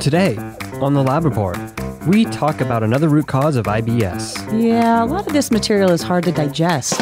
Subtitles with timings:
[0.00, 0.36] Today,
[0.80, 1.58] on the Lab Report,
[2.06, 4.36] we talk about another root cause of IBS.
[4.62, 7.00] Yeah, a lot of this material is hard to digest.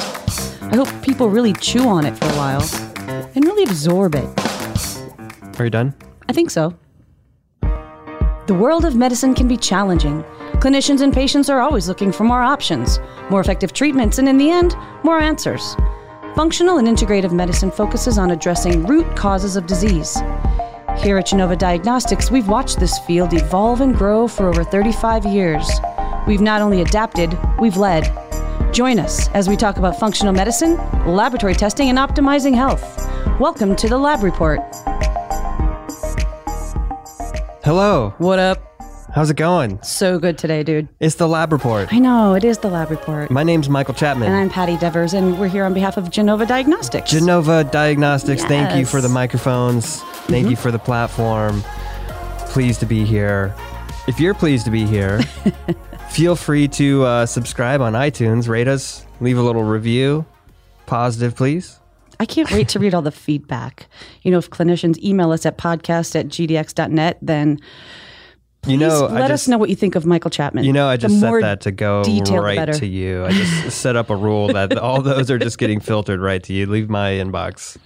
[0.63, 2.63] I hope people really chew on it for a while
[3.35, 5.61] and really absorb it.
[5.61, 5.95] Are you done?
[6.29, 6.75] I think so.
[8.47, 10.23] The world of medicine can be challenging.
[10.55, 14.51] Clinicians and patients are always looking for more options, more effective treatments, and in the
[14.51, 15.77] end, more answers.
[16.35, 20.17] Functional and integrative medicine focuses on addressing root causes of disease.
[21.05, 25.69] Here at Genova Diagnostics, we've watched this field evolve and grow for over 35 years.
[26.27, 28.11] We've not only adapted, we've led.
[28.73, 32.83] Join us as we talk about functional medicine, laboratory testing, and optimizing health.
[33.39, 34.61] Welcome to the Lab Report.
[37.63, 38.74] Hello, What up?
[39.15, 39.81] How's it going?
[39.81, 40.89] So good today, dude.
[40.99, 41.93] It's the Lab Report.
[41.93, 43.31] I know, it is the Lab Report.
[43.31, 44.27] My name's Michael Chapman.
[44.27, 47.13] And I'm Patti Devers, and we're here on behalf of Genova Diagnostics.
[47.13, 50.01] Genova Diagnostics, thank you for the microphones.
[50.27, 51.63] Thank you for the platform.
[52.49, 53.55] Pleased to be here.
[54.09, 55.23] If you're pleased to be here,
[56.11, 60.27] feel free to uh, subscribe on iTunes, rate us, leave a little review.
[60.87, 61.79] Positive, please.
[62.19, 63.87] I can't wait to read all the feedback.
[64.23, 67.61] You know, if clinicians email us at podcast at gdx.net, then
[68.67, 70.65] You know, let I us know what you think of Michael Chapman.
[70.65, 72.73] you know, I The just set that to go right better.
[72.75, 73.25] to you.
[73.25, 76.53] I just set up a rule that all those are just getting filtered right to
[76.53, 76.67] you.
[76.67, 77.77] Leave my inbox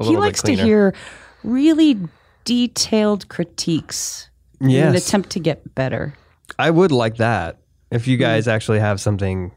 [0.00, 0.94] He likes to hear
[1.42, 1.98] really
[2.44, 6.14] detailed critiques in an attempt to get better.
[6.58, 7.58] I would like that
[7.90, 9.52] if you guys actually have something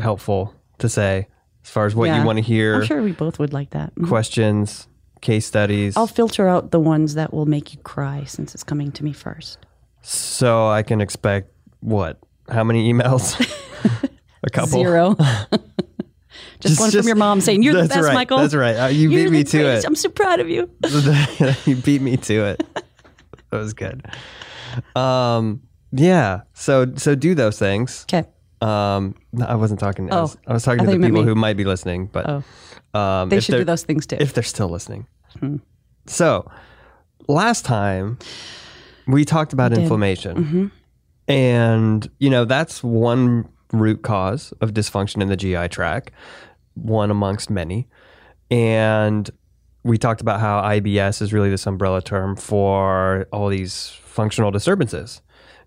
[0.00, 1.26] helpful to say
[1.64, 2.20] as far as what Yeah.
[2.20, 3.94] you want to hear, I'm sure we both would like that.
[3.96, 4.08] Mhm.
[4.08, 4.88] questions,
[5.20, 8.92] case studies, I'll filter out the ones that will make you cry since it's coming
[8.92, 9.58] to me first.
[10.08, 12.18] So I can expect what?
[12.48, 13.38] How many emails?
[14.42, 14.80] A couple.
[14.80, 15.14] Zero.
[16.60, 18.14] just, one from your mom saying, You're the best, right.
[18.14, 18.38] Michael.
[18.38, 18.74] That's right.
[18.76, 19.84] Uh, you You're beat me to greatest.
[19.84, 19.86] it.
[19.86, 20.70] I'm so proud of you.
[21.66, 22.62] you beat me to it.
[23.50, 24.06] That was good.
[24.96, 26.42] Um, yeah.
[26.54, 28.06] So so do those things.
[28.10, 28.26] Okay.
[28.62, 30.10] Um, no, I wasn't talking.
[30.10, 32.26] I Oh, was, I was talking I to the people who might be listening, but
[32.94, 32.98] Oh.
[32.98, 34.16] um, They should do those things too.
[34.18, 35.06] if they're still listening.
[35.38, 35.56] Hmm.
[36.06, 36.50] So,
[37.28, 38.18] last time
[39.08, 39.80] we talked about did.
[39.80, 40.36] inflammation.
[40.44, 40.66] Mm-hmm.
[41.26, 46.12] And, you know, that's one root cause of dysfunction in the GI tract,
[46.74, 47.88] one amongst many.
[48.50, 49.28] And
[49.82, 55.20] we talked about how IBS is really this umbrella term for all these functional disturbances.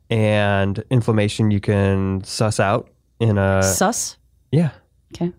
[0.09, 4.18] And inflammation you can suss out in a suss?
[4.52, 4.72] yeah,
[5.13, 5.31] Okay.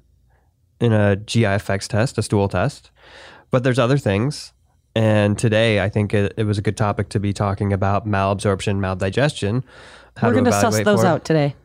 [0.80, 2.90] in a GI effects test, a stool test.
[3.50, 4.52] But there's other things.
[4.94, 8.76] And today, I think it, it was a good topic to be talking about malabsorption,
[8.78, 9.62] maldigestion.
[10.22, 11.56] We're going to suss those out today.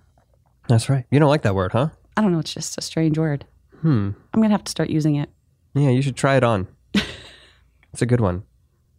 [0.67, 1.05] That's right.
[1.11, 1.89] You don't like that word, huh?
[2.15, 2.39] I don't know.
[2.39, 3.45] It's just a strange word.
[3.81, 4.11] Hmm.
[4.33, 5.29] I'm going to have to start using it.
[5.73, 6.67] Yeah, you should try it on.
[6.93, 8.43] it's a good one.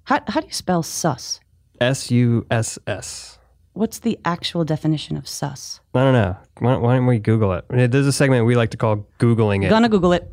[0.04, 1.40] How, how do you spell sus?
[1.80, 3.38] S U S S.
[3.72, 5.80] What's the actual definition of sus?
[5.94, 6.36] I don't know.
[6.58, 7.64] Why, why don't we Google it?
[7.68, 9.68] There's a segment we like to call Googling it.
[9.68, 10.32] Gonna Google it.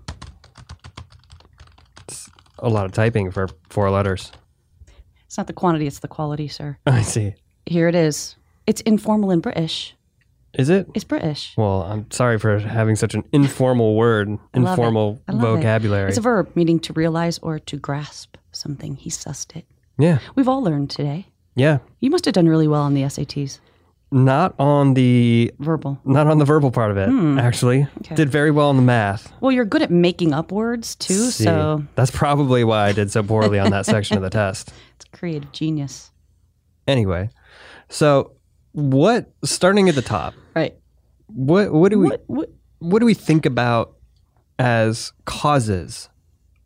[2.60, 4.32] A lot of typing for four letters.
[5.26, 6.78] It's not the quantity, it's the quality, sir.
[6.86, 7.36] I see.
[7.66, 8.36] Here it is.
[8.68, 9.96] It's informal and British.
[10.54, 10.88] Is it?
[10.94, 11.54] It's British.
[11.58, 14.40] Well, I'm sorry for having such an informal word, it.
[14.54, 15.36] informal it.
[15.36, 16.08] vocabulary.
[16.10, 18.96] It's a verb meaning to realize or to grasp something.
[18.96, 19.66] He sussed it.
[19.98, 21.28] yeah, We've all learned today.
[21.56, 21.80] yeah.
[22.00, 23.60] You must have done really well on the SATs.
[24.12, 26.00] Not on the Verbal.
[26.06, 27.10] not on the verbal part of it.
[27.40, 28.00] Actually, Hmm.
[28.00, 28.16] Okay.
[28.16, 29.34] did very well in the math.
[29.42, 33.12] Well, you're good at making up words too, See, so that's probably why I did
[33.12, 34.72] so poorly on that section of the test.
[34.96, 36.12] it's creative genius.
[36.88, 37.30] Anyway,
[37.90, 38.34] so
[38.74, 39.32] what?
[39.44, 40.76] Starting at the top, Right.
[41.28, 42.50] what what do we What, what,
[42.80, 43.96] what do we think about
[44.60, 46.10] as causes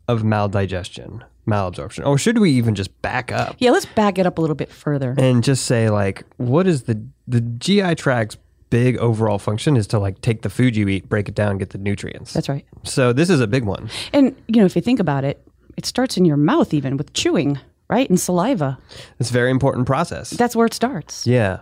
[0.06, 3.56] of maldigestion, malabsorption, or should we even just back up?
[3.58, 5.14] yeah, let's back it up a little bit further.
[5.18, 8.36] and just say like what is the the GI tract's
[8.70, 11.70] big overall function is to like take the food you eat, break it down, get
[11.70, 12.32] the nutrients.
[12.32, 12.64] That's right.
[12.84, 13.90] so this is a big one.
[14.12, 15.44] And you know, if you think about it,
[15.76, 17.58] it starts in your mouth even with chewing,
[17.88, 18.08] right?
[18.08, 18.78] And saliva.
[19.18, 20.30] It's a very important process.
[20.30, 21.26] That's where it starts.
[21.26, 21.60] yeah.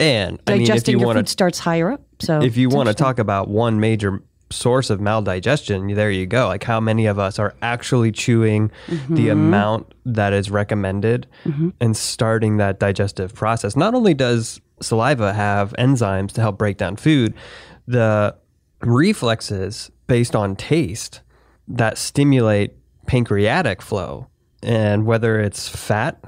[0.00, 2.02] And I mean if Digesting you your want food starts higher up.
[2.18, 6.48] So if you want to talk about one major source of maldigestion, there you go.
[6.48, 9.14] Like how many of us are actually chewing Mm-hmm.
[9.14, 11.26] the amount that is recommended
[11.80, 13.76] and starting that digestive process.
[13.76, 17.34] Not only does saliva have enzymes to help break down food,
[17.86, 18.36] the
[18.80, 21.20] reflexes based on taste
[21.68, 22.74] that stimulate
[23.06, 24.26] pancreatic flow
[24.62, 26.22] and whether it's fat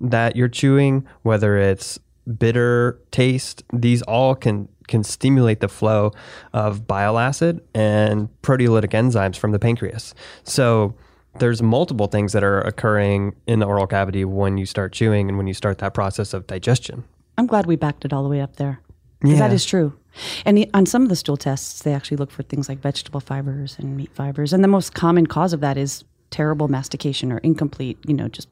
[0.00, 1.98] that you're chewing, whether it's
[2.38, 6.12] bitter taste, these all can can stimulate the flow
[6.52, 10.14] of bile acid and proteolytic enzymes from the pancreas.
[10.44, 10.94] So
[11.38, 15.36] there's multiple things that are occurring in the oral cavity when you start chewing and
[15.36, 17.04] when you start that process of digestion.
[17.38, 18.80] I'm glad we backed it all the way up there.
[19.22, 19.36] Yeah.
[19.36, 19.98] That is true.
[20.44, 23.76] And on some of the stool tests, they actually look for things like vegetable fibers
[23.78, 24.52] and meat fibers.
[24.52, 28.48] And the most common cause of that is terrible mastication or incomplete, you know, just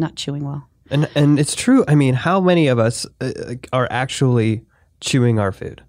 [0.00, 0.68] not chewing well.
[0.90, 1.84] And and it's true.
[1.88, 4.62] I mean, how many of us uh, are actually
[5.00, 5.82] chewing our food?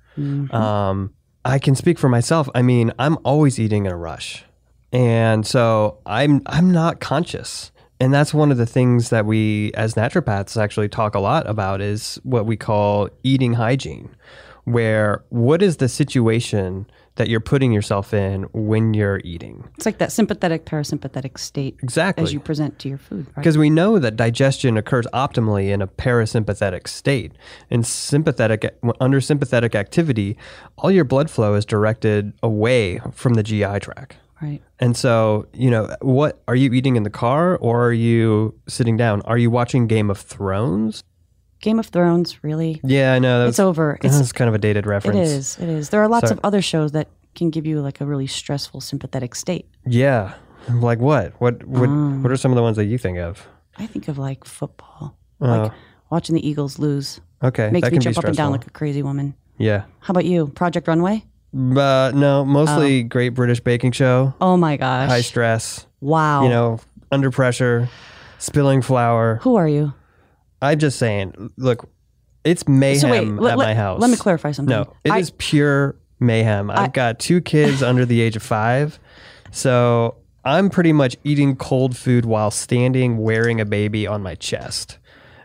[0.52, 1.14] Um,
[1.46, 2.50] I can speak for myself.
[2.56, 4.44] I mean, I'm always eating in a rush,
[4.92, 7.72] and so I'm I'm not conscious.
[8.00, 11.82] And that's one of the things that we as naturopaths actually talk a lot about
[11.82, 14.16] is what we call eating hygiene,
[14.66, 16.86] where what is the situation
[17.16, 19.68] that you're putting yourself in when you're eating?
[19.76, 22.24] It's like that sympathetic parasympathetic state Exactly.
[22.24, 23.36] as you present to your food, right?
[23.38, 27.32] Because we know that digestion occurs optimally in a parasympathetic state.
[27.72, 30.38] In sympathetic, under sympathetic activity,
[30.78, 34.18] all your blood flow is directed away from the GI tract.
[34.42, 34.62] Right.
[34.80, 38.96] And so, you know, what are you eating in the car or are you sitting
[38.98, 39.22] down?
[39.24, 41.04] Are you watching Game of Thrones?
[41.60, 42.80] Game of Thrones, really?
[42.84, 43.48] Yeah, I know.
[43.48, 43.98] It's over.
[44.04, 45.18] It's, that's kind of a dated reference.
[45.18, 45.58] It is.
[45.58, 45.90] It is.
[45.90, 48.82] There are lots So- of other shows that can give you like a really stressful
[48.82, 49.66] sympathetic state.
[49.88, 50.34] Yeah.
[50.70, 51.34] Like what?
[51.40, 52.22] What what Mm.
[52.22, 53.48] what are some of the ones that you think of?
[53.78, 55.72] I think of like football, like
[56.12, 57.22] watching the Eagles lose.
[57.44, 57.70] Okay.
[57.72, 57.92] Makes Oh.
[57.92, 59.34] me jump up and down like a crazy woman.
[59.58, 59.84] Yeah.
[60.00, 60.48] How about you?
[60.48, 61.24] Project Runway?
[61.54, 64.34] But no, mostly Great British Baking Show.
[64.42, 65.10] Oh my gosh.
[65.10, 66.44] high stress, wow.
[66.44, 66.80] you know,
[67.12, 67.90] under pressure,
[68.38, 69.38] spilling flour.
[69.42, 69.94] Who are you?
[70.62, 71.90] I'm just saying, look,
[72.44, 73.00] it's mayhem
[73.38, 74.02] So wait, at my house.
[74.02, 74.76] let me clarify something.
[74.76, 76.70] No, it is I- pure mayhem.
[76.70, 79.00] I've got two kids under the age of five.
[79.52, 84.98] So I'm pretty much eating cold food while standing wearing a baby on my chest.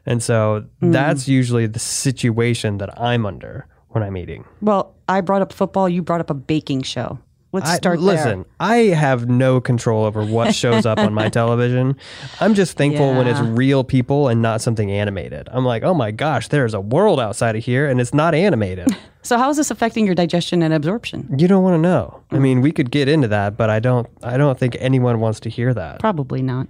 [0.04, 0.90] And so Hmm.
[0.90, 4.44] that's usually the situation that I'm under when I'm eating.
[4.60, 5.88] Well, I brought up football.
[5.88, 7.18] You brought up a baking show.
[7.54, 11.96] Let's I- start listen, I have no control over what shows up on my television.
[12.40, 15.48] I'm just thankful when it's real people and not something animated.
[15.52, 18.88] I'm like, oh my gosh, there's a world outside of here and it's not animated.
[19.24, 21.32] So, how is this affecting your digestion and absorption?
[21.38, 22.20] you don't want to know.
[22.32, 22.36] Mm.
[22.36, 24.08] I mean, we could get into that, but I don't.
[24.20, 26.00] I don't think anyone wants to hear that.
[26.00, 26.66] Probably not.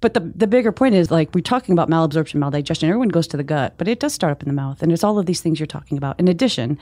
[0.00, 2.84] But the, the bigger point is like we're talking about malabsorption, maldigestion.
[2.84, 5.02] Everyone goes to the gut, but it does start up in the mouth, and it's
[5.02, 6.18] all of these things you're talking about.
[6.20, 6.78] In addition,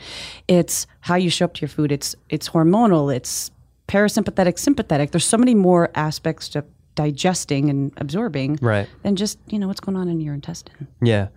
[0.48, 1.90] it's how you show up to your food.
[1.92, 3.14] It's it's hormonal.
[3.14, 3.50] It's
[3.88, 5.12] parasympathetic, sympathetic.
[5.12, 6.64] There's so many more aspects to
[6.94, 8.88] digesting and absorbing Right.
[9.02, 10.86] than just you know what's going on in your intestine.
[11.00, 11.28] Yeah.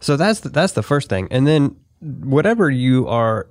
[0.00, 3.46] So that's the, that's the first thing, and then whatever you are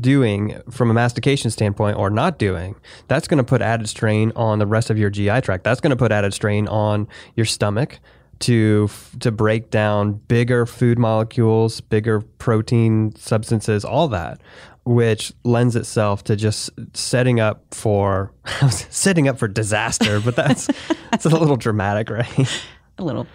[0.00, 2.76] doing from a mastication standpoint or not doing,
[3.08, 5.64] that's going to put added strain on the rest of your GI tract.
[5.64, 8.00] That's going to put added strain on your stomach
[8.40, 8.90] to
[9.20, 14.40] to break down bigger food molecules, bigger protein substances, all that,
[14.84, 18.32] which lends itself to just setting up for
[18.70, 20.20] setting up for disaster.
[20.20, 20.66] But that's
[21.10, 22.64] that's a little dramatic, right?
[22.98, 23.26] a little.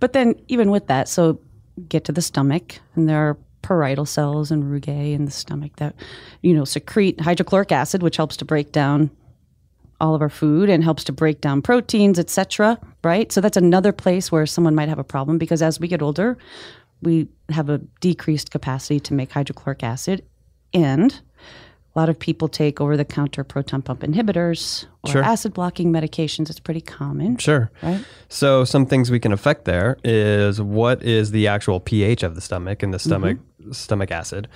[0.00, 1.40] But then, even with that, so
[1.88, 5.94] get to the stomach, and there are parietal cells and rugae in the stomach that,
[6.42, 9.10] you know, secrete hydrochloric acid, which helps to break down
[10.00, 12.78] all of our food and helps to break down proteins, etc.
[13.02, 13.32] Right.
[13.32, 16.38] So that's another place where someone might have a problem because as we get older,
[17.02, 20.24] we have a decreased capacity to make hydrochloric acid,
[20.74, 21.20] and
[21.94, 25.22] a lot of people take over-the-counter proton pump inhibitors or Sure.
[25.22, 26.50] acid blocking medications.
[26.50, 27.38] It's pretty common.
[27.38, 27.70] Sure.
[27.82, 28.04] Right.
[28.28, 32.40] So some things we can affect there is what is the actual pH of the
[32.40, 33.08] stomach and the mm-hmm.
[33.08, 33.38] stomach
[33.72, 34.48] stomach acid,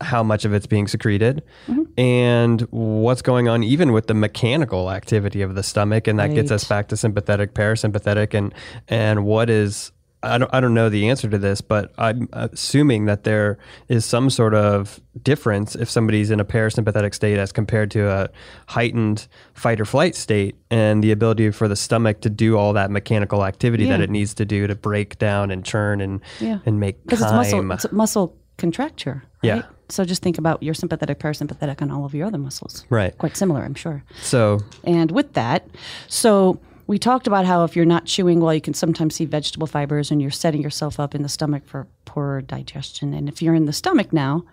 [0.00, 1.82] how much of it's being secreted, mm-hmm.
[1.98, 6.50] and what's going on even with the mechanical activity of the stomach, and that gets
[6.50, 8.54] us back to sympathetic, parasympathetic, and
[8.88, 13.06] and what is I don't, I don't know the answer to this, but I'm assuming
[13.06, 13.56] that there
[13.88, 18.28] is some sort of difference if somebody's in a parasympathetic state as compared to a
[18.66, 22.90] heightened fight or flight state and the ability for the stomach to do all that
[22.90, 26.58] mechanical activity that it needs to do to break down and churn and Yeah.
[26.66, 29.54] and make because it's muscle it's muscle contracture Yeah.
[29.54, 29.64] right?
[29.88, 33.16] so just think about your sympathetic parasympathetic and all of your other muscles Right.
[33.18, 35.66] quite similar i'm sure So and with that
[36.08, 36.60] so
[36.90, 40.10] we talked about how if you're not chewing well you can sometimes see vegetable fibers
[40.10, 43.14] and you're setting yourself up in the stomach for poor digestion.
[43.14, 44.44] And if you're in the stomach now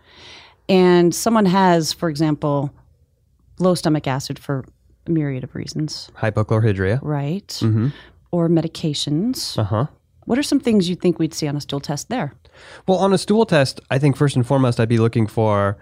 [0.70, 2.72] and someone has for example
[3.58, 4.64] low stomach acid for
[5.08, 6.12] a myriad of reasons.
[6.16, 7.00] Hypochlorhydria.
[7.02, 7.60] right.
[8.30, 9.58] Or medications.
[9.58, 9.86] Uh huh.
[10.26, 12.34] what are some things you think we'd see on a stool test there?
[12.86, 15.76] Well, on a stool test, I think first and foremost, I'd be looking for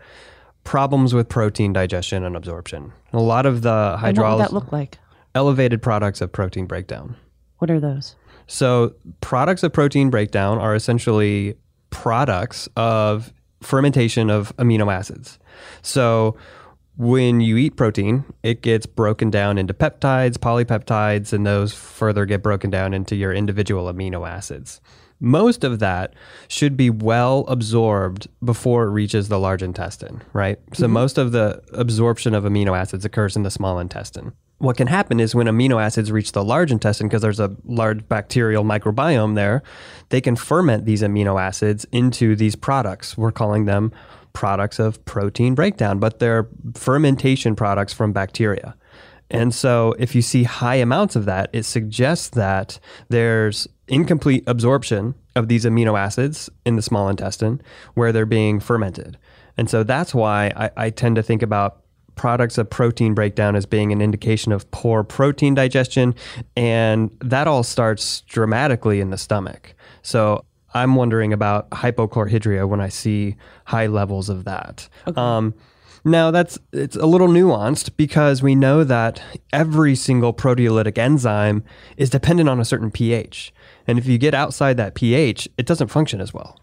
[0.64, 2.94] problems with protein digestion and absorption.
[3.12, 5.00] A lot of the and what would that look like
[5.36, 7.16] elevated products of protein breakdown.
[7.60, 8.16] what are those
[8.48, 11.56] So, products of protein breakdown are essentially
[11.90, 15.40] products of fermentation of amino acids.
[15.82, 16.38] So,
[16.98, 22.42] when you eat protein, it gets broken down into peptides, polypeptides, and those further get
[22.42, 24.80] broken down into your individual amino acids.
[25.20, 26.14] Most of that
[26.48, 30.60] should be well absorbed before it reaches the large intestine, right?
[30.74, 30.94] So, mm-hmm.
[30.94, 34.34] most of the absorption of amino acids occurs in the small intestine.
[34.58, 38.08] What can happen is when amino acids reach the large intestine, because there's a large
[38.08, 39.64] bacterial microbiome there,
[40.10, 43.18] they can ferment these amino acids into these products.
[43.18, 43.92] We're calling them
[44.34, 48.76] products of protein breakdown, but they're fermentation products from bacteria.
[49.30, 52.80] And so, if you see high amounts of that, it suggests that
[53.10, 57.62] there's incomplete absorption of these amino acids in the small intestine
[57.96, 59.18] where they're being fermented.
[59.58, 61.82] And so, that's why I, I tend to think about
[62.16, 66.16] products of protein breakdown as being an indication of poor protein digestion.
[66.56, 69.74] And that all starts dramatically in the stomach.
[70.04, 74.88] So, I'm wondering about hypochlorhydria when I see high levels of that.
[75.16, 75.54] Um,
[76.06, 79.22] now that's it's a little nuanced because we know that
[79.52, 81.64] every single proteolytic enzyme
[81.98, 83.52] is dependent on a certain pH.
[83.88, 86.60] And if you get outside that pH, it doesn't function as well.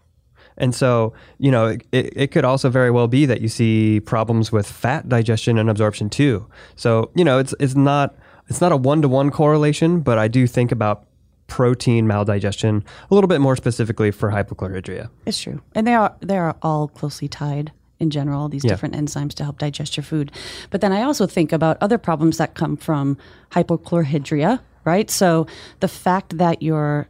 [0.57, 4.51] And so, you know, it, it, could also very well be that you see problems
[4.51, 6.47] with fat digestion and absorption too.
[6.75, 8.15] So, you know, it's it's not
[8.47, 11.05] it's not a one to one correlation, but I do think about
[11.47, 15.09] protein maldigestion a little bit more specifically for hypochlorhydria.
[15.25, 17.71] It's true, and they are they are all closely tied
[18.03, 18.47] in general.
[18.49, 18.69] These Yeah.
[18.71, 20.31] different enzymes to help digest your food.
[20.69, 23.17] But then I also think about other problems that come from
[23.51, 25.09] hypochlorhydria, right?
[25.09, 25.47] So
[25.79, 27.07] the fact that you're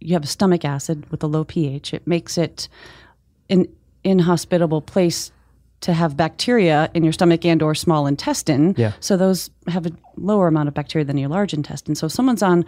[0.00, 2.68] you have a stomach acid with a low pH, it makes it
[3.48, 3.66] an
[4.04, 5.32] inhospitable place
[5.80, 8.74] to have bacteria in your stomach and or small intestine.
[8.76, 8.92] Yeah.
[9.00, 11.94] So those have a lower amount of bacteria than your large intestine.
[11.94, 12.64] So if someone's on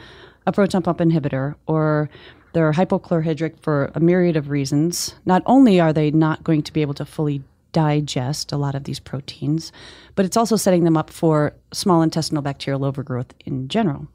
[0.46, 2.08] a proton pump inhibitor or
[2.54, 6.80] they're hypochlorhydric for a myriad of reasons, not only are they not going to be
[6.82, 7.42] able to fully
[7.72, 9.72] digest a lot of these proteins,
[10.14, 14.08] but it's also setting them up for small intestinal bacterial overgrowth in general.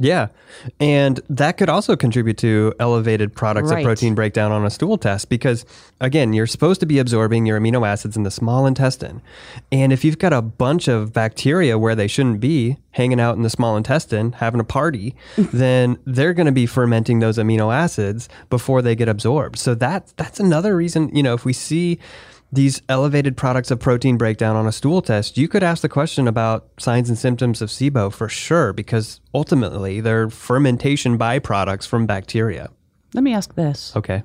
[0.00, 0.28] Yeah.
[0.78, 3.80] And that could also contribute to elevated products Right.
[3.80, 5.66] of protein breakdown on a stool test because,
[6.00, 9.20] again, you're supposed to be absorbing your amino acids in the small intestine.
[9.72, 13.42] And if you've got a bunch of bacteria where they shouldn't be hanging out in
[13.42, 18.28] the small intestine, having a party, then they're going to be fermenting those amino acids
[18.50, 19.58] before they get absorbed.
[19.58, 21.98] So that, that's another reason, you know, if we see
[22.50, 26.26] these elevated products of protein breakdown on a stool test, you could ask the question
[26.26, 32.70] about signs and symptoms of SIBO for sure, because ultimately they're fermentation byproducts from bacteria.
[33.14, 33.94] Let me ask this.
[33.96, 34.22] Okay.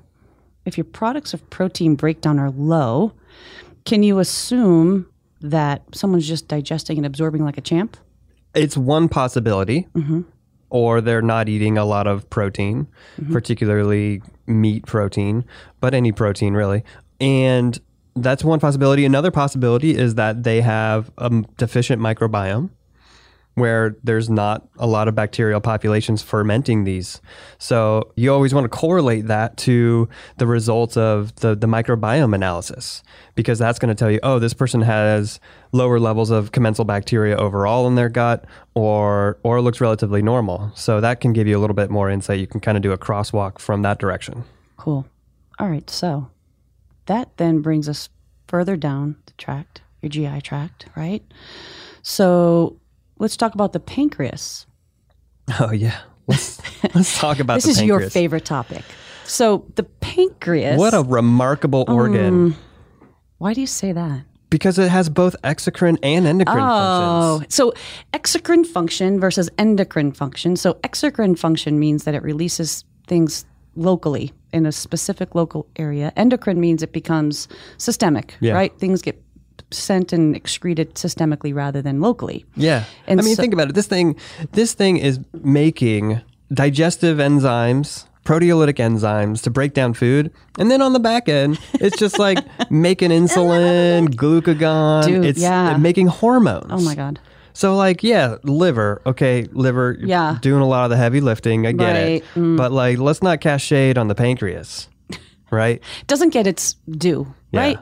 [0.65, 3.13] if your products of protein breakdown are low,
[3.85, 5.07] can you assume
[5.41, 7.97] that someone's just digesting and absorbing like a champ?
[8.55, 10.21] It's one possibility, mm-hmm.
[10.69, 12.87] or they're not eating a lot of protein,
[13.17, 13.33] mm-hmm.
[13.33, 15.43] particularly meat protein,
[15.81, 16.83] but any protein really.
[17.19, 17.79] And
[18.15, 19.05] that's one possibility.
[19.05, 22.69] Another possibility is that they have a deficient microbiome
[23.55, 27.21] where there's not a lot of bacterial populations fermenting these.
[27.59, 33.03] So you always want to correlate that to the results of the, the microbiome analysis
[33.35, 35.39] because that's going to tell you, oh, this person has
[35.71, 40.71] lower levels of commensal bacteria overall in their gut or or looks relatively normal.
[40.75, 42.39] So that can give you a little bit more insight.
[42.39, 44.45] You can kind of do a crosswalk from that direction.
[44.77, 45.05] Cool.
[45.59, 45.87] All right.
[45.89, 46.27] So
[47.05, 48.09] that then brings us
[48.47, 51.23] further down the tract, your GI tract, right?
[52.01, 52.77] So
[53.19, 54.65] let's talk about the pancreas.
[55.59, 55.97] Oh yeah.
[56.27, 56.61] Let's
[56.95, 58.83] let's talk about This is your favorite topic.
[59.25, 60.77] So the pancreas.
[60.77, 62.55] What a remarkable um, organ
[63.37, 64.25] Why do you say that?
[64.49, 67.55] because it has both exocrine and endocrine Oh, functions.
[67.55, 67.73] so
[68.13, 70.55] exocrine function versus endocrine function.
[70.55, 73.45] So exocrine function means that it releases things
[73.75, 76.11] locally in a specific local area.
[76.15, 78.53] Endocrine means it becomes systemic, Yeah.
[78.53, 78.77] right?
[78.77, 79.21] Things get
[79.71, 82.45] sent and excreted systemically rather than locally.
[82.55, 82.83] Yeah.
[83.07, 83.75] And I mean, so- think about it.
[83.75, 84.15] This thing,
[84.51, 86.21] this thing is making
[86.53, 91.97] digestive enzymes, proteolytic enzymes to break down food, and then on the back end, it's
[91.97, 92.37] just like
[92.71, 95.05] making insulin, glucagon.
[95.07, 95.75] Dude, it's yeah.
[95.77, 96.67] making hormones.
[96.69, 97.19] Oh my god.
[97.53, 99.01] So like, yeah, liver.
[99.05, 99.97] Okay, liver.
[99.99, 100.37] Yeah.
[100.41, 101.65] Doing a lot of the heavy lifting.
[101.67, 102.11] I get it.
[102.11, 102.57] Right, mm.
[102.57, 104.89] But like, let's not cast shade on the pancreas,
[105.51, 105.81] right?
[106.07, 107.77] Doesn't get its due, right?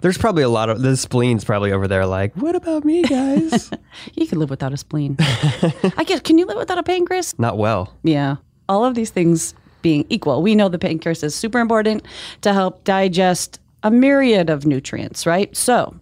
[0.00, 2.06] There's probably a lot of the spleen's probably over there.
[2.06, 3.70] Like, what about me, guys?
[4.14, 5.16] You could live without a spleen.
[5.20, 7.38] I guess can you live without a pancreas?
[7.38, 7.94] not well.
[8.02, 8.36] Yeah.
[8.68, 12.06] All of these things being equal, we know the pancreas is super important
[12.40, 15.54] to help digest a myriad of nutrients, right?
[15.54, 15.94] So,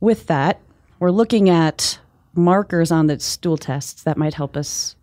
[0.00, 0.60] with that,
[0.98, 1.98] we're looking at
[2.34, 4.96] markers on the stool tests that might help us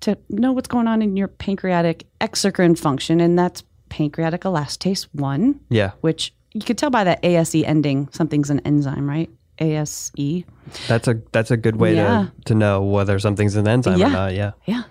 [0.00, 5.60] to know what's going on in your pancreatic exocrine function, and that's pancreatic elastase 1,
[5.68, 5.92] Yeah.
[6.00, 9.30] which you could tell by that ASE ending, something's an enzyme, right?
[9.60, 10.44] ASE.
[10.88, 12.26] That's a that's a good way Yeah.
[12.26, 14.06] to to know whether something's an enzyme Yeah.
[14.08, 14.34] or not.
[14.34, 14.50] Yeah.
[14.66, 14.82] Yeah.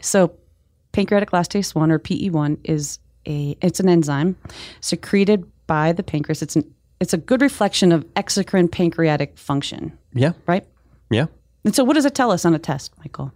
[0.00, 0.32] So
[0.92, 4.36] pancreatic elastase 1 or PE1 is a it's an enzyme
[4.80, 6.40] secreted by the pancreas.
[6.40, 6.64] It's an
[7.00, 10.32] it's a good reflection of exocrine pancreatic function, Yeah.
[10.46, 10.64] right?
[11.10, 11.26] Yeah.
[11.64, 13.32] And so what does it tell us on a test, Michael?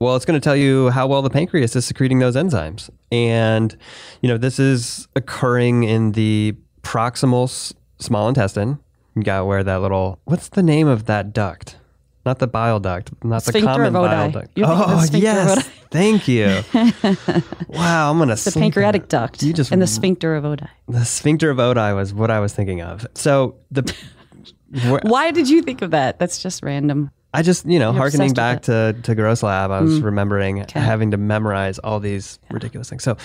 [0.00, 2.88] Well, it's going to tell you how well the pancreas is secreting those enzymes.
[3.10, 3.76] And,
[4.22, 8.78] you know, this is occurring in the proximal s- small intestine.
[9.16, 11.76] You got where that little, what's the name of that duct?
[12.28, 14.50] Not the bile duct, not the Sphincter common of bile duct.
[14.54, 15.66] You're Oh, yes.
[15.90, 16.44] Thank you.
[17.68, 20.68] wow, I'm going to The pancreatic duct You just and the sphincter of Oddi.
[20.88, 23.06] The sphincter of Oddi was what I was thinking of.
[23.14, 23.90] So the,
[25.04, 26.18] Why did you think of that?
[26.18, 27.10] That's just random.
[27.32, 30.04] I just, you know, You're harkening back to, to Gross Lab, I was mm.
[30.04, 33.04] remembering having to memorize all these ridiculous things.
[33.04, 33.16] So,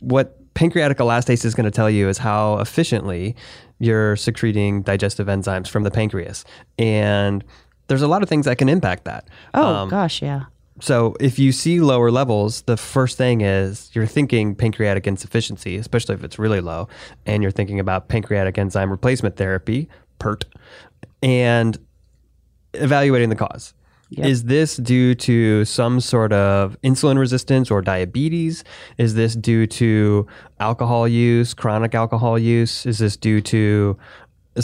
[0.00, 3.36] what pancreatic elastase is going to tell you is how efficiently
[3.78, 6.44] you're secreting digestive enzymes from the pancreas.
[6.76, 7.44] And
[7.88, 9.26] there's a lot of things that can impact that.
[9.54, 10.44] Oh Um, gosh, yeah.
[10.80, 16.14] so if you see lower levels, the first thing is you're thinking pancreatic insufficiency, especially
[16.14, 16.88] if it's really low,
[17.26, 19.88] and you're thinking about pancreatic enzyme replacement therapy,
[20.20, 20.44] PERT,
[21.22, 21.78] and
[22.74, 23.74] evaluating the cause.
[24.26, 28.64] Is this due to some sort of insulin resistance or diabetes?
[28.96, 30.26] Is this due to
[30.60, 32.86] alcohol use, chronic alcohol use?
[32.86, 33.98] Is this due to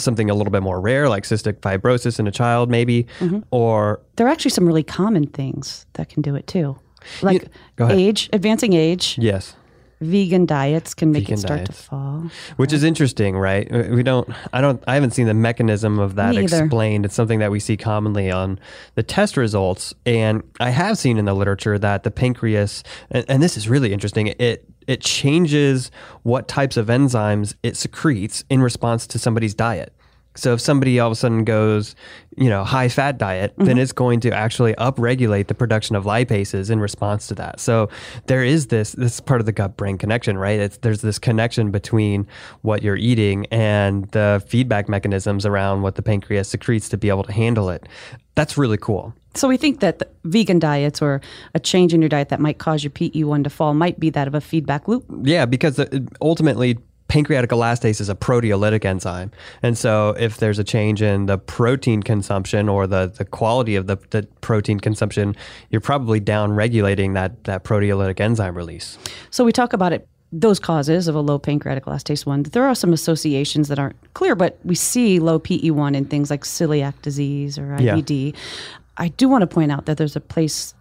[0.01, 3.07] something a little bit more rare, like cystic fibrosis in a child, maybe?
[3.51, 6.77] Or There are actually some really common things that can do it too.
[7.21, 7.47] Like
[7.77, 7.97] ahead.
[7.97, 9.55] age, advancing age, yes,
[10.01, 12.23] vegan diets can make Vegan it start to fall.
[12.57, 13.71] which is interesting, right?
[13.71, 17.05] Uh, We don't, I don't, I haven't seen the mechanism of that Me explained.
[17.05, 18.59] It's something that we see commonly on
[18.95, 23.43] the test results, and I have seen in the literature that the pancreas, and, and
[23.43, 24.27] this is really interesting.
[24.39, 25.91] It it changes
[26.23, 29.91] what types of enzymes it secretes in response to somebody's diet.
[30.37, 31.95] So if somebody all of a sudden goes,
[32.35, 33.65] you know, high fat diet, Mm-hmm.
[33.65, 37.61] then it's going to actually upregulate the production of lipases in response to that.
[37.61, 37.87] So
[38.25, 40.59] there is this this is part of the gut brain connection, right?
[40.59, 42.27] It's there's this connection between
[42.63, 47.23] what you're eating and the feedback mechanisms around what the pancreas secretes to be able
[47.23, 47.87] to handle it.
[48.35, 49.13] That's really cool.
[49.35, 51.21] So we think that the vegan diets or
[51.53, 54.27] a change in your diet that might cause your PE1 to fall might be that
[54.27, 55.05] of a feedback loop.
[55.23, 55.87] Yeah, because uh,
[56.21, 59.31] ultimately pancreatic elastase is a proteolytic enzyme.
[59.61, 63.87] And so if there's a change in the protein consumption or the, the quality of
[63.87, 65.35] the, the protein consumption,
[65.69, 68.97] you're probably down regulating that, that proteolytic enzyme release.
[69.29, 72.43] So we talk about it those causes of a low pancreatic elastase 1.
[72.43, 76.43] There are some associations that aren't clear, but we see low PE1 in things like
[76.43, 77.95] celiac disease or Yeah.
[78.97, 80.73] I do want to point out that there's a place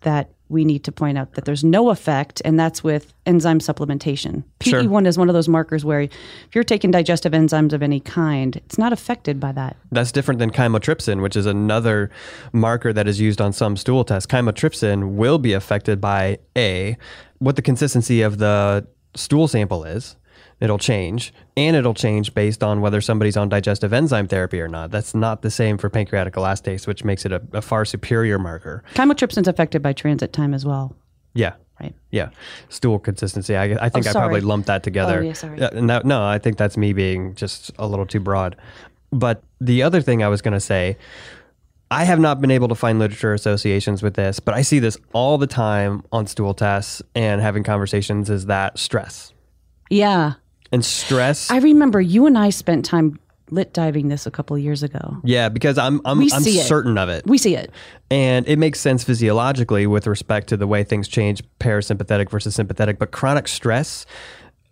[0.00, 4.44] that we need to point out that there's no effect, and that's with enzyme supplementation.
[4.62, 4.82] Sure.
[4.82, 6.10] PE1 is one of those markers where if
[6.54, 9.76] you're taking digestive enzymes of any kind, it's not affected by that.
[9.92, 12.10] That's different than chymotrypsin, which is another
[12.52, 14.26] marker that is used on some stool tests.
[14.26, 16.96] Chymotrypsin will be affected by A,
[17.38, 20.16] what the consistency of the stool sample is.
[20.60, 24.90] It'll change, and it'll change based on whether somebody's on digestive enzyme therapy or not.
[24.90, 28.82] That's not the same for pancreatic elastase, which makes it a, a far superior marker.
[28.94, 30.96] Chymotrypsin's affected by transit time as well,
[31.34, 31.52] Yeah.
[31.80, 31.94] right?
[32.10, 32.30] Yeah,
[32.70, 33.54] stool consistency.
[33.56, 35.20] I, I think Oh, I probably lumped that together.
[35.20, 35.60] Oh, yeah, sorry.
[35.62, 38.56] Uh, and that, no, I think that's me being just a little too broad.
[39.12, 40.96] But the other thing I was going to say,
[41.90, 44.98] I have not been able to find literature associations with this, but I see this
[45.12, 48.28] all the time on stool tests and having conversations.
[48.28, 49.32] Is that stress
[49.88, 50.34] Yeah.
[50.72, 51.50] And stress?
[51.50, 53.18] I remember you and I spent time
[53.50, 55.16] lit diving this a couple of years ago.
[55.24, 56.66] yeah, because I'm I'm, I'm see it.
[56.66, 57.26] certain of it.
[57.26, 57.70] We see it.
[58.10, 62.98] And it makes sense physiologically with respect to the way things change parasympathetic versus sympathetic,
[62.98, 64.04] but chronic stress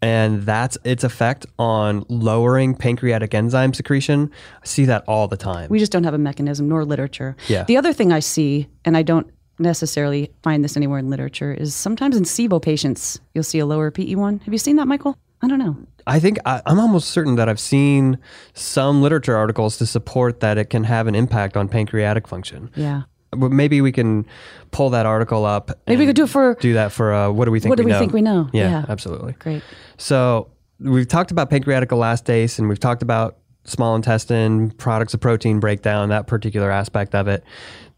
[0.03, 4.31] and that's its effect on lowering pancreatic enzyme secretion.
[4.63, 5.69] I see that all the time.
[5.71, 7.37] We just don't have a mechanism nor literature.
[7.49, 7.65] Yeah.
[7.65, 11.75] The other thing I see, and I don't necessarily find this anywhere in literature, is
[11.75, 14.43] sometimes in SIBO patients, you'll see a lower PE1.
[14.43, 15.17] Have you seen that, Michael?
[15.43, 15.77] I don't know.
[16.07, 18.19] I think I, I'm almost certain that I've seen
[18.55, 22.71] some literature articles to support that it can have an impact on pancreatic function.
[22.77, 23.03] Yeah.
[23.33, 24.25] But maybe we can
[24.71, 25.71] pull that article up.
[25.87, 27.77] Maybe we could do it for do that for uh, what do we think what
[27.77, 28.49] do we we think we know?
[28.53, 28.85] Yeah, Yeah.
[28.89, 29.33] absolutely.
[29.33, 29.63] great.
[29.99, 30.49] So
[30.81, 36.09] we've talked about pancreatic elastase and we've talked about small intestine, products of protein breakdown,
[36.11, 37.43] that particular aspect of it.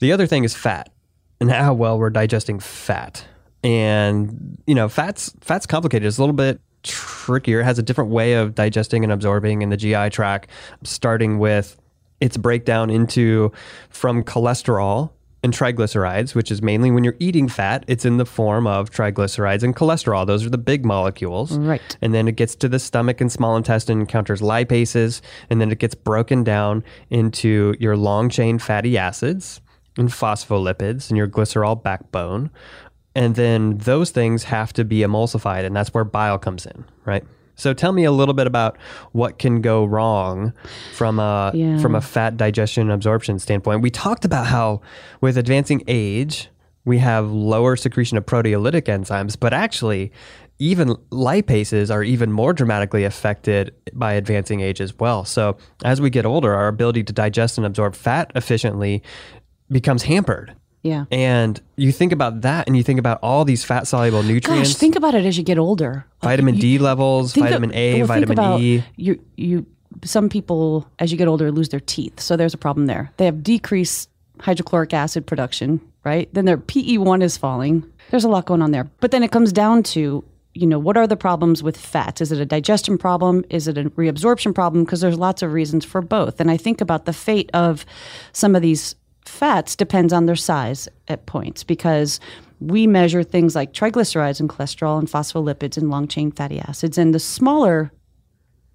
[0.00, 0.88] The other thing is fat
[1.40, 3.24] and how well we're digesting fat.
[3.62, 6.06] And you know, fat's fat's complicated.
[6.06, 7.60] It's a little bit trickier.
[7.60, 10.50] It has a different way of digesting and absorbing in the GI tract,
[10.82, 11.80] starting with
[12.20, 13.52] its breakdown into
[13.90, 15.10] from cholesterol
[15.42, 19.62] and triglycerides, which is mainly when you're eating fat, it's in the form of triglycerides
[19.62, 20.26] and cholesterol.
[20.26, 21.56] Those are the big molecules.
[21.56, 21.96] Right.
[22.02, 25.78] And then it gets to the stomach and small intestine, encounters lipases, and then it
[25.78, 29.60] gets broken down into your long chain fatty acids
[29.96, 32.50] and phospholipids and your glycerol backbone.
[33.18, 37.24] And then those things have to be emulsified, and that's where bile comes in, right?
[37.56, 38.78] So tell me a little bit about
[39.10, 40.52] what can go wrong
[40.94, 41.78] from a Yeah.
[41.78, 43.82] from a fat digestion and absorption standpoint.
[43.82, 44.82] We talked about how
[45.20, 46.48] with advancing age,
[46.84, 50.12] we have lower secretion of proteolytic enzymes, but actually
[50.60, 55.24] even lipases are even more dramatically affected by advancing age as well.
[55.24, 59.02] So as we get older, our ability to digest and absorb fat efficiently
[59.68, 60.54] becomes hampered.
[60.82, 61.04] Yeah.
[61.10, 64.76] And you think about that and you think about all these fat soluble nutrients, Gosh,
[64.78, 66.06] think about it as you get older.
[66.22, 68.84] vitamin You- D levels, think of- vitamin A, well, vitamin E.
[68.96, 69.66] You you
[70.04, 73.10] some people as you get older lose their teeth, so there's a problem there.
[73.16, 74.08] They have decreased
[74.40, 76.28] hydrochloric acid production, right?
[76.32, 77.84] Then their PE1 is falling.
[78.10, 78.88] There's a lot going on there.
[79.00, 80.22] But then it comes down to
[80.54, 82.20] you know what are the problems with fat?
[82.20, 83.44] Is it a digestion problem?
[83.50, 84.84] Is it a reabsorption problem?
[84.84, 86.40] Because there's lots of reasons for both.
[86.40, 87.84] And I think about the fate of
[88.32, 88.94] some of these
[89.28, 92.18] fats depends on their size at points because
[92.60, 96.98] we measure things like triglycerides and cholesterol and phospholipids and long chain fatty acids.
[96.98, 97.92] And the smaller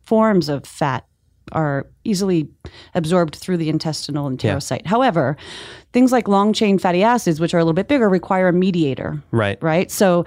[0.04, 1.06] forms of fat
[1.52, 2.48] are easily
[2.96, 4.86] absorbed through the intestinal enterocyte.
[4.86, 5.36] However,
[5.92, 9.22] things like long chain fatty acids, which are a little bit bigger, require a mediator,
[9.32, 9.62] Right.
[9.62, 9.92] right?
[9.92, 10.26] So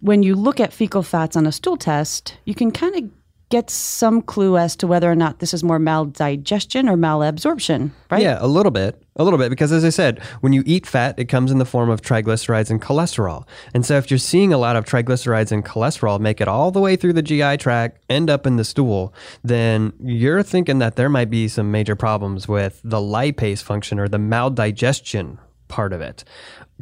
[0.00, 3.10] when you look at fecal fats on a stool test, you can kind of
[3.50, 8.22] get some clue as to whether or not this is more maldigestion or malabsorption, right?
[8.22, 9.02] Yeah, a little bit.
[9.16, 9.50] A little bit.
[9.50, 12.70] Because as I said, when you eat fat, it comes in the form of triglycerides
[12.70, 13.46] and cholesterol.
[13.74, 16.80] And so if you're seeing a lot of triglycerides and cholesterol make it all the
[16.80, 21.08] way through the GI tract, end up in the stool, then you're thinking that there
[21.08, 26.22] might be some major problems with the lipase function or the maldigestion part of it.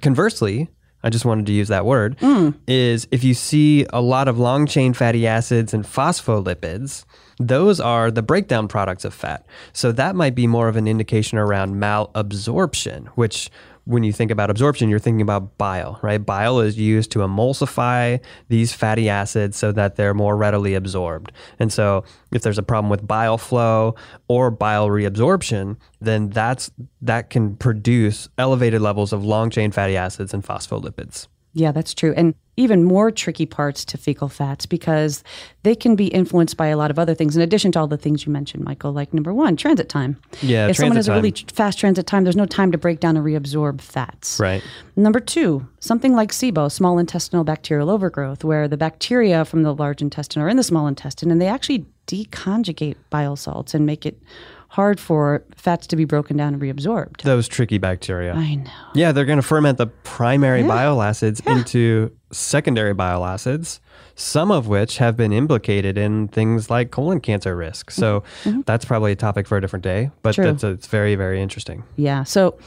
[0.02, 0.68] Conversely,
[1.06, 2.52] I just wanted to use that word, mm.
[2.66, 7.04] is if you see a lot of long chain fatty acids and phospholipids,
[7.38, 9.46] those are the breakdown products of fat.
[9.72, 13.50] So that might be more of an indication around malabsorption, which
[13.86, 16.18] when you think about absorption, you're thinking about bile, right?
[16.18, 21.30] Bile is used to emulsify these fatty acids so that they're more readily absorbed.
[21.60, 23.94] And so if there's a problem with bile flow
[24.26, 26.70] or bile reabsorption, then that's
[27.00, 31.28] that can produce elevated levels of long chain fatty acids and phospholipids.
[31.56, 32.12] Yeah, that's true.
[32.14, 35.24] And even more tricky parts to fecal fats because
[35.62, 37.96] they can be influenced by a lot of other things in addition to all the
[37.96, 38.92] things you mentioned, Michael.
[38.92, 40.18] Like number one, transit time.
[40.42, 43.16] Yeah, if someone has a really fast transit time, there's no time to break down
[43.16, 44.38] and reabsorb fats.
[44.38, 44.62] Right.
[44.96, 50.02] Number two, something like SIBO, small intestinal bacterial overgrowth, where the bacteria from the large
[50.02, 54.20] intestine are in the small intestine and they actually deconjugate bile salts and make it
[54.68, 57.22] hard for fats to be broken down and reabsorbed.
[57.22, 58.34] Those tricky bacteria.
[58.34, 58.70] I know.
[58.94, 63.80] Yeah, they're going to ferment the primary bile acids into secondary bile acids,
[64.16, 67.90] some of which have been implicated in things like colon cancer risk.
[67.90, 68.22] So
[68.66, 70.42] that's probably a topic for a different day, but Mm-hmm.
[70.42, 70.52] True.
[70.52, 71.84] that's it's very very interesting.
[71.96, 72.24] Yeah.
[72.24, 72.58] So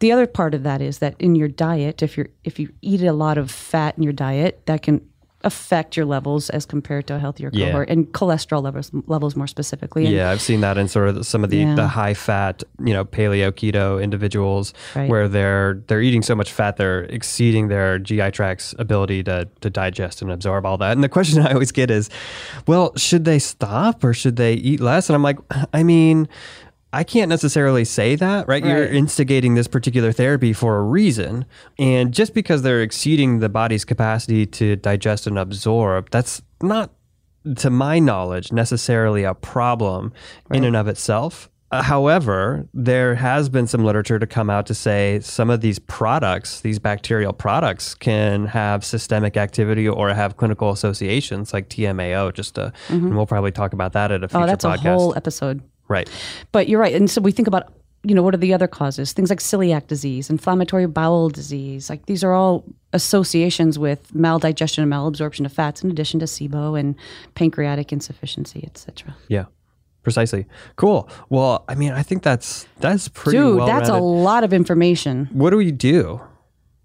[0.00, 3.02] the other part of that is that in your diet, if you're if you eat
[3.02, 5.00] a lot of fat in your diet, that can
[5.44, 7.66] affect your levels as compared to a healthier Yeah.
[7.66, 10.06] cohort and cholesterol levels levels more specifically.
[10.06, 11.74] And Yeah, I've seen that in sort of some of the, Yeah.
[11.74, 15.08] the high fat, you know, paleo keto individuals Right.
[15.08, 19.70] where they're they're eating so much fat they're exceeding their GI tract's ability to to
[19.70, 20.92] digest and absorb all that.
[20.92, 22.08] And the question I always get is,
[22.66, 25.08] well, should they stop or should they eat less?
[25.08, 25.38] And I'm like,
[25.72, 26.28] I mean,
[26.92, 28.64] I can't necessarily say that, right?
[28.64, 31.46] You're instigating this particular therapy for a reason.
[31.78, 36.90] And just because they're exceeding the body's capacity to digest and absorb, that's not
[37.56, 40.12] to my knowledge, necessarily a problem
[40.50, 41.48] in and of itself.
[41.70, 45.78] Uh, however, there has been some literature to come out to say some of these
[45.78, 52.34] products, these bacterial products, can have systemic activity or have clinical associations like TMAO.
[52.34, 54.44] Just to, and we'll probably talk about that at a future Mm-hmm.
[54.44, 54.84] oh, that's podcast.
[54.84, 55.62] a whole episode.
[55.92, 56.08] Right.
[56.50, 56.94] But you're right.
[56.94, 59.12] And so we think about, you know, what are the other causes?
[59.12, 61.88] Things like celiac disease, inflammatory bowel disease.
[61.90, 66.78] Like these are all associations with maldigestion and malabsorption of fats in addition to SIBO
[66.78, 66.96] and
[67.34, 69.14] pancreatic insufficiency, et cetera.
[69.28, 69.44] Yeah.
[70.02, 70.46] Precisely.
[70.74, 71.08] Cool.
[71.28, 73.38] Well, I mean, I think that's that's pretty.
[73.38, 75.28] Dude, well that's a lot of information.
[75.32, 76.20] what do we do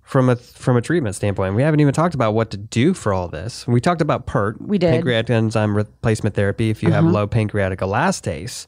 [0.07, 1.53] from a from a treatment standpoint?
[1.55, 3.67] We haven't even talked about what to do for all this.
[3.67, 4.87] We talked about PERT, We did.
[4.87, 4.95] Uh-huh.
[4.95, 8.65] pancreatic enzyme replacement therapy, if you have low pancreatic elastase.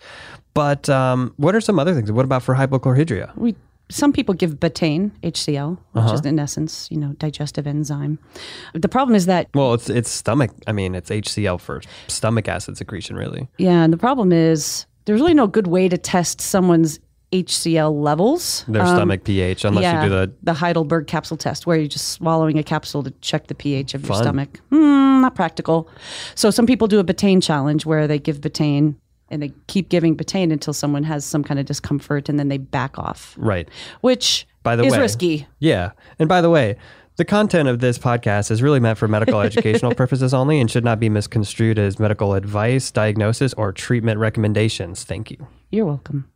[0.54, 2.12] But um, what are some other things?
[2.12, 3.36] What about for hypochlorhydria?
[3.38, 3.56] we
[3.92, 6.14] some people give betaine HCl, which Uh-huh.
[6.14, 8.20] is in essence, you know, digestive enzyme.
[8.76, 10.52] The problem is that Well, it's it's stomach.
[10.68, 13.48] I mean, it's HCl for stomach acid secretion, really.
[13.58, 17.00] yeah, and the problem is there's really no good way to test someone's
[17.32, 18.66] HCl levels.
[18.68, 21.88] Their Um, stomach pH, unless yeah, you do the the Heidelberg capsule test, where you're
[21.88, 24.60] just swallowing a capsule to check the pH of your stomach.
[24.70, 25.88] Hmm, not practical.
[26.36, 28.96] So some people do a betaine challenge where they give betaine
[29.32, 32.58] and they keep giving betaine until someone has some kind of discomfort, and then they
[32.58, 33.70] back off, right.
[34.02, 35.48] which By the is way, risky.
[35.60, 35.92] Yeah.
[36.18, 36.78] And by the way,
[37.18, 40.84] the content of this podcast is really meant for medical educational purposes only and should
[40.84, 45.04] not be misconstrued as medical advice, diagnosis, or treatment recommendations.
[45.04, 45.46] Thank you.
[45.70, 46.28] You're welcome.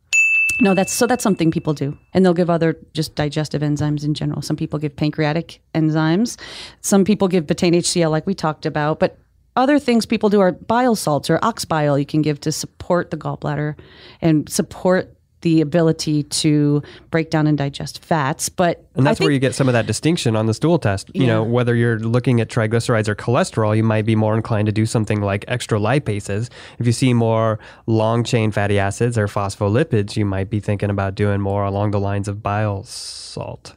[0.60, 1.98] No, that's so that's something people do.
[2.12, 4.40] And they'll give other just digestive enzymes in general.
[4.40, 6.38] Some people give pancreatic enzymes.
[6.80, 9.18] Some people give betaine HCl like we talked about, but
[9.56, 13.10] other things people do are bile salts or ox bile you can give to support
[13.10, 13.76] the gallbladder
[14.20, 15.13] and support
[15.44, 18.48] the ability to break down and digest fats.
[18.48, 21.10] But And that's think where you get some of that distinction on the stool test.
[21.14, 24.72] You know, whether you're looking at triglycerides or cholesterol, you might be more inclined to
[24.72, 26.48] do something like extra lipases.
[26.78, 31.14] If you see more long chain fatty acids or phospholipids, you might be thinking about
[31.14, 33.74] doing more along the lines of bile salt.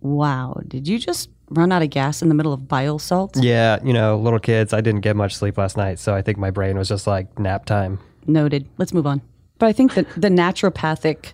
[0.00, 3.40] wow, did you just run out of gas in the middle of bile salts?
[3.40, 6.38] Yeah, you know, little kids, I didn't get much sleep last night, so I think
[6.38, 8.00] my brain was just like nap time.
[8.26, 8.68] Noted.
[8.78, 9.22] Let's move on.
[9.58, 11.32] But I think that the naturopathic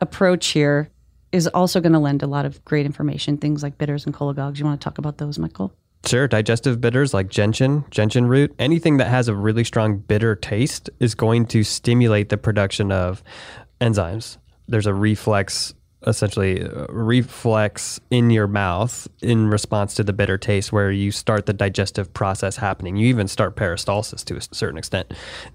[0.00, 0.90] approach here
[1.32, 4.58] is also going to lend a lot of great information, things like bitters and cholagogues.
[4.58, 5.72] You want to talk about those, Michael?
[6.06, 10.90] Sure, digestive bitters like gentian, gentian root, anything that has a really strong bitter taste
[11.00, 13.22] is going to stimulate the production of
[13.80, 14.36] enzymes.
[14.68, 15.74] There's a reflex,
[16.06, 21.46] essentially, uh, reflex in your mouth in response to the bitter taste, where you start
[21.46, 22.96] the digestive process happening.
[22.96, 25.12] You even start peristalsis to a certain extent.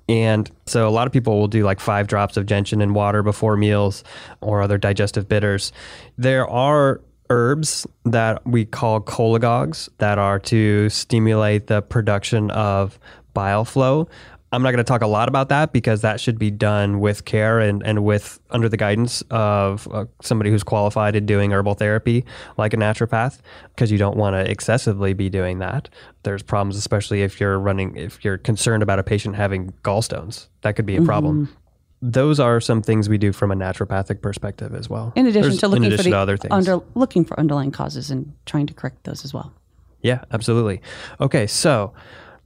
[0.08, 3.24] And so a lot of people will do like five drops of gentian in water
[3.24, 4.04] before meals
[4.42, 5.72] or other digestive bitters.
[6.18, 13.00] There are herbs that we call cholagogues that are to stimulate the production of
[13.34, 14.08] bile flow.
[14.52, 17.26] I'm not going to talk a lot about that because that should be done with
[17.26, 21.76] care and, and with under the guidance of uh, somebody who's qualified in doing herbal
[21.76, 22.26] therapy,
[22.58, 23.40] like a naturopath,
[23.76, 25.88] because you don't want to excessively be doing that.
[26.24, 30.48] There's problems, especially if you're running, if you're concerned about a patient having gallstones.
[30.62, 31.56] That could be a problem.
[32.02, 35.12] Those are some things we do from a naturopathic perspective as well.
[35.16, 36.52] In addition There's- to looking in for the other things.
[36.52, 39.54] under looking for underlying causes and trying to correct those as well.
[40.02, 40.82] Yeah, absolutely.
[41.20, 41.94] Okay, so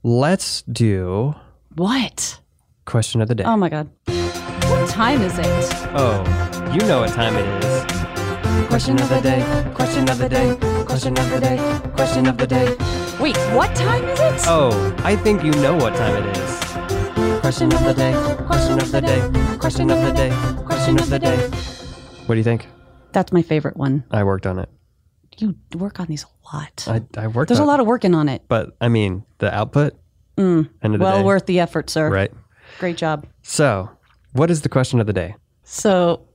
[0.02, 1.36] let's do
[1.76, 2.40] What?
[2.84, 3.44] question of the day.
[3.44, 3.90] Oh my god.
[4.06, 5.46] What time is it?
[5.96, 6.22] oh,
[6.72, 7.84] you know what time it is.
[8.68, 9.72] Question of the day.
[9.74, 10.56] Question of the day.
[10.84, 11.90] Question of the day.
[11.96, 12.76] Question of the day.
[13.20, 14.44] Wait, what time is it?
[14.46, 16.60] Oh, I think you know what time it is.
[17.40, 18.12] Question of the day.
[18.46, 19.58] Question of the day.
[19.58, 20.30] Question of the day.
[20.64, 21.36] Question of the day.
[22.26, 22.68] What do you think?
[23.12, 24.04] That's my favorite one.
[24.10, 24.68] I worked on it.
[25.38, 26.86] You work on these a lot.
[26.86, 28.42] I, I worked There's a lot of working on it.
[28.46, 29.94] But I mean, the output,
[30.36, 30.68] Mm.
[30.82, 32.10] end of the Well day, worth the effort, sir.
[32.10, 32.32] right?
[32.78, 33.26] Great job.
[33.42, 33.90] So,
[34.32, 35.36] what is the question of the day?
[35.62, 36.26] So,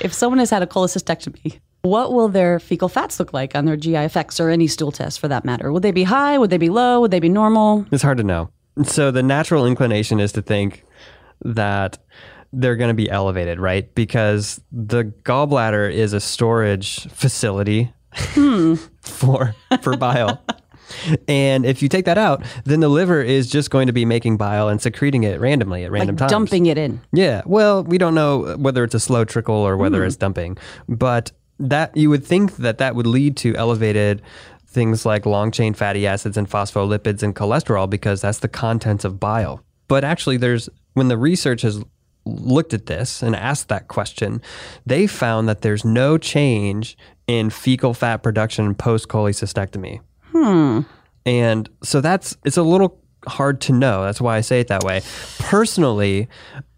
[0.00, 3.76] if someone has had a cholecystectomy, what will their fecal fats look like on their
[3.76, 5.72] GI effects or any stool test for that matter?
[5.72, 6.38] Would they be high?
[6.38, 7.00] Would they be low?
[7.00, 7.86] Would they be normal?
[7.90, 8.50] It's hard to know.
[8.84, 10.84] So the natural inclination is to think
[11.44, 11.98] that
[12.52, 13.92] they're going to be elevated, right?
[13.94, 18.74] Because the gallbladder is a storage facility hmm.
[19.00, 20.42] for for bile.
[21.28, 24.36] And if you take that out, then the liver is just going to be making
[24.36, 26.32] bile and secreting it randomly at random Like times.
[26.32, 27.00] dumping it in.
[27.12, 27.42] Yeah.
[27.46, 30.06] Well, we don't know whether it's a slow trickle or whether hmm.
[30.06, 34.22] it's dumping, but that you would think that that would lead to elevated
[34.66, 39.20] things like long chain fatty acids and phospholipids and cholesterol because that's the contents of
[39.20, 39.62] bile.
[39.88, 41.82] But actually, there's when the research has
[42.24, 44.40] looked at this and asked that question,
[44.86, 50.00] they found that there's no change in fecal fat production post cholecystectomy.
[51.26, 54.04] And so that's it's a little hard to know.
[54.04, 55.02] That's why I say it that way.
[55.38, 56.28] Personally,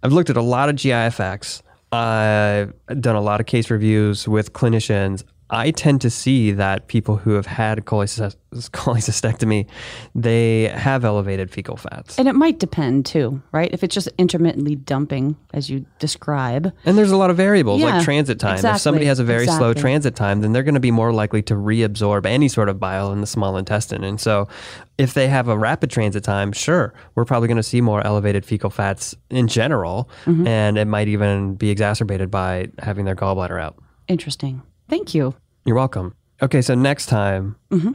[0.03, 1.62] I've looked at a lot of GIFX.
[1.92, 5.25] I've done a lot of case reviews with clinicians.
[5.53, 9.67] I tend to see that people who have had cholecys- cholecystectomy,
[10.15, 12.19] they have elevated fecal fats.
[12.19, 13.69] And it might depend too, right?
[13.71, 16.73] If it's just intermittently dumping, as you describe.
[16.87, 18.65] And there's a lot of variables Yeah, like transit time.
[18.65, 21.43] If somebody has a very slow transit time, then they're going to be more likely
[21.43, 24.05] to reabsorb any sort of bile in the small intestine.
[24.05, 24.49] And so,
[24.97, 28.47] if they have a rapid transit time, sure, we're probably going to see more elevated
[28.47, 30.09] fecal fats in general.
[30.25, 30.47] Mm-hmm.
[30.47, 33.77] And it might even be exacerbated by having their gallbladder out.
[34.09, 34.62] Interesting.
[34.92, 35.35] Thank you.
[35.64, 36.14] You're welcome.
[36.42, 37.92] Okay, so next time Mm-hmm.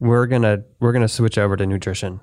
[0.00, 2.20] we're gonna we're gonna switch over to nutrition.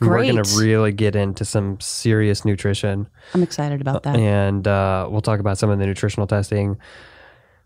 [0.00, 0.34] Great.
[0.34, 3.06] We're gonna really get into some serious nutrition.
[3.32, 4.16] I'm excited about that.
[4.16, 6.76] and uh, we'll talk about some of the nutritional testing.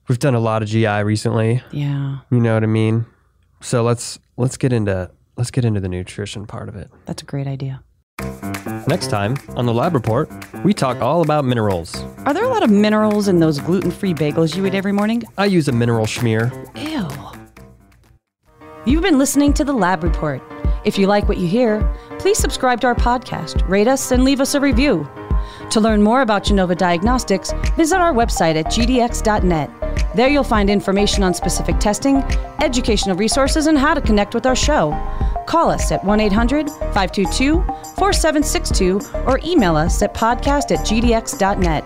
[0.06, 1.62] We've done a lot of GI recently.
[1.72, 3.06] Yeah, You know what I mean?
[3.62, 6.90] So let's let's get into let's get into the nutrition part of it.
[7.06, 7.82] that's a great idea.
[8.86, 10.30] Next time on the lab report,
[10.62, 11.94] we talk all about minerals.
[12.26, 15.22] Are there a lot of minerals in those gluten free bagels you eat every morning?
[15.38, 16.52] I use a mineral schmear.
[16.76, 17.08] Ew.
[18.84, 20.42] You've been listening to The Lab Report.
[20.84, 21.80] If you like what you hear,
[22.18, 25.08] please subscribe to our podcast, rate us, and leave us a review.
[25.70, 29.70] To learn more about Genova Diagnostics, visit our website at gdx.net.
[30.14, 32.16] There you'll find information on specific testing,
[32.60, 34.90] educational resources, and how to connect with our show.
[35.46, 37.64] Call us at 1 800 522
[37.96, 41.84] 4762 or email us at podcast at gdx.net.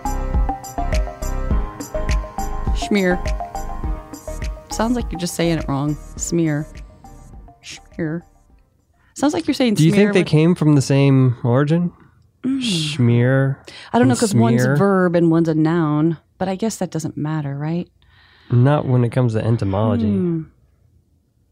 [2.76, 3.22] Schmear.
[4.72, 5.96] Sounds like you're just saying it wrong.
[6.16, 6.66] Smear.
[7.62, 8.22] Schmear.
[9.14, 11.92] Sounds like you're saying Do you think they with- came from the same origin?
[12.44, 13.56] Schmear.
[13.92, 14.76] I don't know and because one's smear?
[14.76, 17.88] verb and one's a noun, but I guess that doesn't matter, right?
[18.50, 20.06] Not when it comes to entomology.
[20.06, 20.42] Hmm.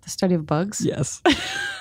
[0.02, 0.80] The study of bugs.
[0.84, 1.20] Yes.